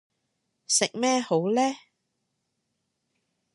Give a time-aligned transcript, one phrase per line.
[0.65, 1.61] 食咩好呢？